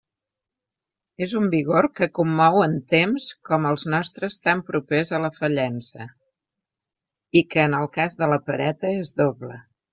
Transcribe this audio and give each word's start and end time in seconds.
És 1.25 1.33
un 1.39 1.43
vigor 1.51 1.87
que 1.99 2.07
commou 2.19 2.57
en 2.67 2.73
temps 2.95 3.27
com 3.51 3.69
els 3.73 3.85
nostres 3.95 4.39
tan 4.49 4.65
propers 4.71 5.13
a 5.17 5.21
la 5.27 5.33
fallença, 5.37 6.09
i 7.43 7.47
que 7.53 7.69
en 7.69 7.81
el 7.83 7.91
cas 8.01 8.21
de 8.25 8.35
la 8.37 8.45
pereta 8.51 8.95
és 9.05 9.17
doble. 9.25 9.65